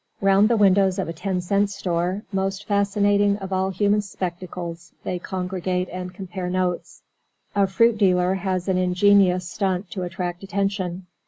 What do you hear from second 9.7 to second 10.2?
to